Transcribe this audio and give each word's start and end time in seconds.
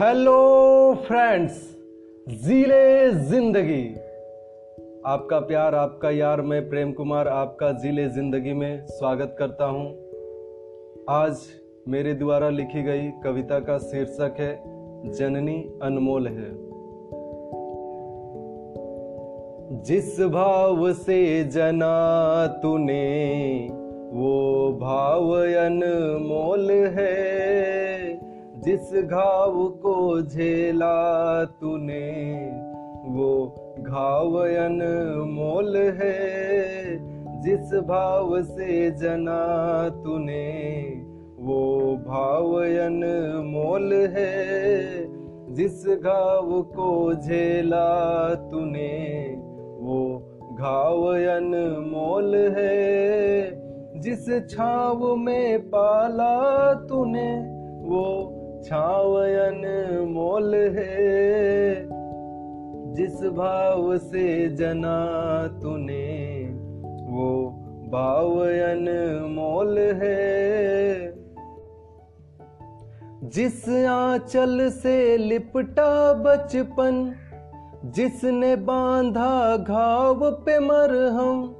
Hello 0.00 0.94
friends 1.06 1.56
जीले 2.28 3.10
ज़िंदगी 3.10 3.82
आपका 5.06 5.40
प्यार, 5.40 5.74
आपका 5.74 6.10
यार, 6.10 6.40
मैं 6.42 6.68
प्रेम 6.68 6.92
कुमार 6.92 7.28
आपका 7.28 7.72
जीले 7.72 8.08
ज़िंदगी 8.08 8.52
में 8.52 8.86
स्वागत 8.86 9.36
करता 9.38 9.64
हूँ। 9.64 9.88
आज 11.10 11.36
मेरे 11.88 12.14
द्वारा 12.14 12.48
लिखी 12.48 12.82
गई 12.82 13.10
कविता 13.24 13.58
का 13.58 13.78
शीर्षक 13.78 14.36
है, 14.38 14.62
जननी 15.12 15.58
अनमोल 15.82 16.26
है। 16.28 16.50
जिस 19.82 20.20
भाव 20.20 20.92
से 20.92 21.44
जना 21.44 22.46
तूने, 22.46 23.68
वो 24.12 24.72
भाव 24.80 25.32
अनमोल 25.38 26.70
है। 26.70 27.39
जिस 28.70 29.04
घाव 29.04 29.68
को 29.68 30.20
झेला 30.20 31.44
तूने, 31.44 32.20
वो 33.06 33.46
घाव 33.80 34.34
अनमोल 34.36 35.76
है। 35.76 36.20
जिस 37.40 37.80
भाव 37.80 38.42
से 38.42 38.90
जना 38.90 39.88
तूने, 39.88 40.62
वो 41.38 41.96
भाव 41.96 42.52
अनमोल 42.62 43.92
है। 43.92 44.76
जिस 45.54 45.86
घाव 45.86 46.62
को 46.62 47.14
झेला 47.14 48.34
तूने, 48.34 49.34
वो 49.80 50.22
घाव 50.58 51.06
अनमोल 51.06 52.34
है। 52.34 53.60
जिस 54.00 54.50
छाव 54.50 55.16
में 55.16 55.58
पाला 55.58 56.74
तूने 56.74 57.19
है। 60.70 61.74
जिस 62.94 63.20
भाव 63.22 63.98
से 63.98 64.48
जना 64.48 65.06
तूने, 65.62 66.44
वो 67.12 67.50
भावयन 67.92 68.88
मोल 69.28 69.78
है। 69.78 70.90
जिस 73.24 73.68
आंचल 73.84 74.70
से 74.70 75.16
लिपटा 75.16 76.12
बचपन, 76.12 77.14
जिसने 77.84 78.56
बांधा 78.56 79.56
घाव 79.56 80.30
पे 80.30 80.58
मरहम, 80.58 81.54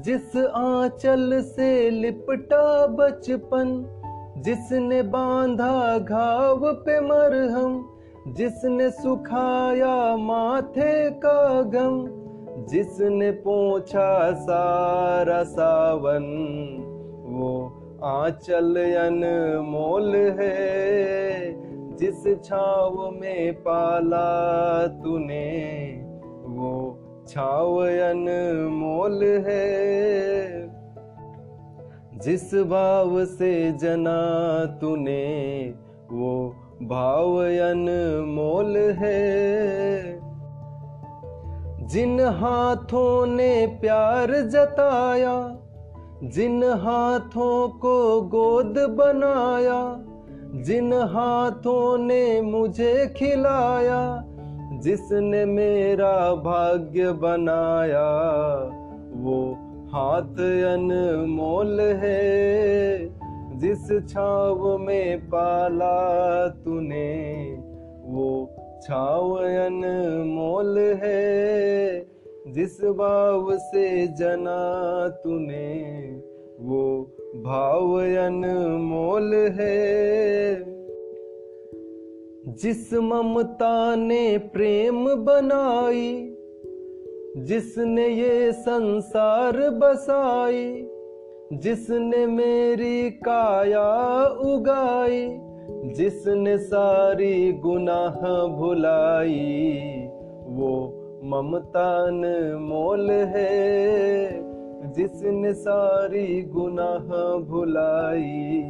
जिस 0.00 0.36
आंचल 0.36 1.42
से 1.42 1.90
लिपटा 1.90 2.86
बचपन, 2.86 3.94
जिसने 4.38 5.02
बांधा 5.02 5.98
घाव 5.98 6.72
पे 6.72 7.00
मरहम 7.00 7.97
जिसने 8.26 8.90
सुखाया 8.90 10.16
माथे 10.16 11.10
का 11.10 11.62
गम, 11.62 12.18
जिसने 12.66 13.30
पोछा 13.30 14.32
सारा 14.32 15.42
सावन, 15.42 16.24
वो 17.26 17.74
आंचल 18.04 18.76
मोल 19.64 20.16
है। 20.16 20.88
जिस 21.96 22.44
छाव 22.44 23.10
में 23.20 23.54
पाला 23.54 24.86
तूने, 24.86 25.84
वो 26.46 26.98
छाव 27.28 27.74
मोल 28.68 29.44
है। 29.48 29.88
जिस 32.18 32.54
भाव 32.54 33.24
से 33.24 33.72
जना 33.72 34.64
तूने, 34.80 35.74
वो 36.12 36.54
भाव 36.82 37.28
मोल 38.24 38.76
है। 38.76 39.48
जिन 41.86 42.20
हाथों 42.20 43.26
ने 43.26 43.78
प्यार 43.80 44.30
जताया, 44.30 45.56
जिन 46.24 46.64
हाथों 46.64 47.68
को 47.68 48.20
गोद 48.20 48.74
बनाया, 48.78 49.96
जिन 50.62 50.92
हाथों 50.92 51.98
ने 51.98 52.40
मुझे 52.40 53.14
खिलाया, 53.16 54.24
जिसने 54.80 55.44
मेरा 55.44 56.34
भाग्य 56.34 57.12
बनाया, 57.12 58.10
वो 59.14 59.56
हाथ 59.92 60.38
अनमोल 60.74 61.80
है। 61.80 62.57
जिस 63.58 64.08
छाव 64.08 64.78
में 64.78 65.20
पाला 65.20 66.48
तूने, 66.48 67.44
वो 68.04 68.54
छाव 68.82 69.30
अनमोल 69.34 70.78
है। 70.78 72.06
जिस 72.48 72.80
भाव 72.80 73.56
से 73.56 74.06
जना 74.06 75.08
तूने, 75.08 75.84
वो 76.60 77.16
भाव 77.44 77.94
अनमोल 78.00 79.34
है। 79.34 79.98
जिस 82.54 82.94
ममता 82.94 83.96
ने 83.96 84.38
प्रेम 84.38 85.14
बनाई, 85.14 86.36
जिसने 87.36 88.08
ये 88.08 88.52
संसार 88.52 89.70
बसाई 89.70 90.90
जिसने 91.52 92.26
मेरी 92.26 93.10
काया 93.10 94.26
उगाई, 94.26 95.38
जिसने 95.92 96.58
सारी 96.58 97.52
गुनाह 97.52 98.46
भुलाई, 98.46 99.82
वो 100.46 100.94
ममतान 101.24 102.14
मोल 102.62 103.10
है। 103.10 103.68
जिसने 104.92 105.52
सारी 105.52 106.42
गुनाह 106.42 107.36
भुलाई, 107.38 108.62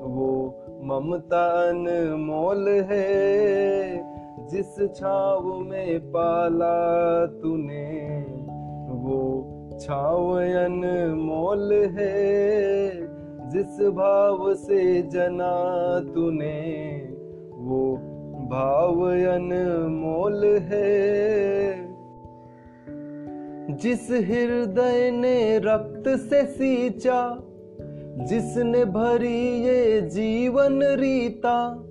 वो 0.00 0.54
ममतान 0.84 1.86
मोल 2.20 2.68
है। 2.68 3.18
जिस 4.46 4.94
छाव 4.96 5.58
में 5.58 6.00
पाला 6.00 7.26
तूने, 7.26 8.24
वो 8.90 9.54
छावयन 9.80 11.12
मोल 11.18 11.72
है, 11.72 12.90
जिस 13.48 13.88
भाव 13.88 14.54
से 14.54 15.02
जना 15.02 16.00
तूने, 16.14 16.96
वो 17.54 17.96
भावयन 18.50 19.50
मोल 19.90 20.44
है। 20.44 21.08
जिस 23.76 24.10
हृदय 24.10 25.10
ने 25.10 25.58
रक्त 25.58 26.08
से 26.08 26.46
सींचा, 26.46 27.38
जिसने 28.24 28.84
भरी 28.84 29.64
ये 29.64 30.00
जीवन 30.00 30.82
रीता, 30.82 31.84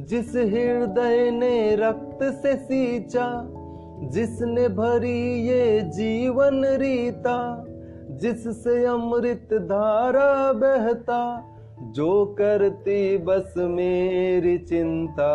जिस 0.00 0.36
हृदय 0.36 1.30
ने 1.30 1.76
रक्त 1.76 2.18
से 2.22 2.56
सींचा 2.56 3.58
जिसने 4.02 4.68
भरी 4.68 5.48
ये 5.48 5.80
जीवन 5.80 6.64
रीता, 6.64 7.64
जिससे 8.10 8.84
अमृत 8.84 9.48
धारा 9.52 10.52
बहता, 10.52 11.48
जो 11.80 12.24
करती 12.38 13.18
बस 13.18 13.54
मेरी 13.56 14.58
चिंता, 14.58 15.32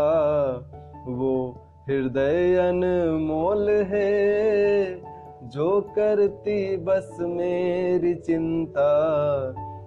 वो 1.07 1.61
हृदय 1.89 2.55
अनमोल 2.55 3.69
है। 3.69 5.01
जो 5.43 5.81
करती 5.81 6.77
बस 6.77 7.17
मेरी 7.21 8.13
चिंता, 8.13 8.91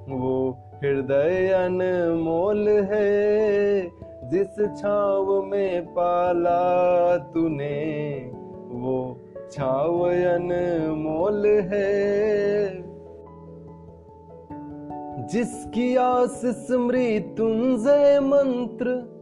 वो 0.09 0.59
हृदय 0.85 1.49
अनमोल 1.49 2.69
है। 2.69 3.83
जिस 4.25 4.79
छाव 4.79 5.43
में 5.43 5.87
पाला 5.87 7.17
तूने 7.17 8.33
वो 8.81 9.21
छावयन 9.53 10.49
मोल 10.97 11.47
है। 11.47 12.71
जिसकी 15.27 15.97
आस 15.97 16.43
स्मृतुंजय 16.47 18.21
मंत्र, 18.21 19.21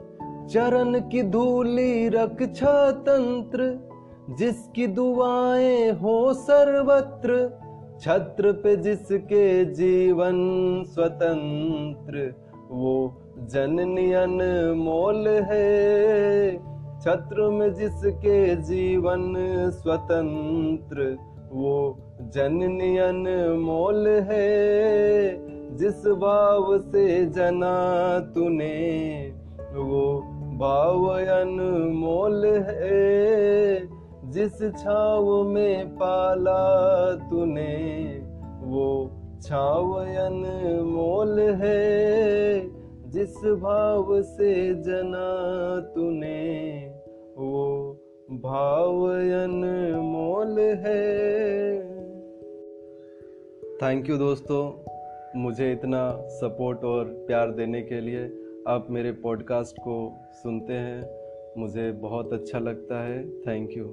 चरण 0.51 1.01
की 1.01 1.23
धूली 1.23 2.09
रक्षा 2.09 2.91
तंत्र, 2.91 3.89
जिसकी 4.39 4.87
दुआएँ 4.87 5.91
हो 5.91 6.35
सर्वत्र, 6.35 7.59
छत्र 8.01 8.53
पे 8.53 8.77
जिसके 8.77 9.65
जीवन 9.65 10.37
स्वतंत्र, 10.87 12.35
वो 12.71 13.23
जननियन 13.39 14.39
मोल 14.77 15.29
है। 15.29 16.78
छत्र 17.09 17.49
में 17.51 17.75
जिसके 17.75 18.57
जीवन 18.57 19.35
स्वतंत्र, 19.71 21.19
वो 21.53 21.99
जननियन 22.21 23.53
मोल 23.65 24.09
है। 24.09 24.57
जिस 25.77 26.07
भाव 26.07 26.79
से 26.79 27.27
जना 27.27 28.19
तूने, 28.35 29.33
वो 29.75 30.21
भावयन 30.59 31.61
मोल 31.95 32.47
है। 32.47 33.81
जिस 34.31 34.73
छाव 34.79 35.43
में 35.43 35.89
पाला 35.89 37.13
तूने, 37.31 38.05
वो 38.63 39.11
छावयन 39.43 40.43
मोल 40.85 41.41
है। 41.41 42.79
जिस 43.11 43.37
भाव 43.37 44.23
से 44.23 44.75
जना 44.75 45.81
तूने 45.81 46.98
वो 47.39 47.97
भावयन 48.31 49.65
मोल 49.95 50.59
है। 50.59 51.81
थैंक 53.77 54.11
यू 54.11 54.19
दोस्तों, 54.19 54.91
मुझे 55.41 55.73
इतना 55.73 56.29
सपोर्ट 56.29 56.85
और 56.85 57.05
प्यार 57.05 57.51
देने 57.51 57.83
के 57.83 58.01
लिए 58.01 58.25
आप 58.69 58.87
मेरे 58.91 59.13
पॉडकास्ट 59.13 59.77
को 59.81 60.13
सुनते 60.33 60.73
हैं। 60.73 61.11
मुझे 61.59 61.93
बहुत 61.93 62.33
अच्छा 62.33 62.59
लगता 62.59 63.03
है। 63.03 63.41
Thank 63.41 63.71
you 63.77 63.85